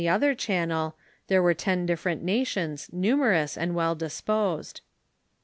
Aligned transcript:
Z, 0.01 0.07
I 0.07 0.09
ill), 0.09 0.15
other 0.15 0.33
channel, 0.33 0.95
there 1.27 1.45
are 1.45 1.53
ten 1.53 1.85
different 1.85 2.23
nations, 2.23 2.89
numerous, 2.91 3.55
and 3.55 3.75
well 3.75 3.93
disposed. 3.93 4.81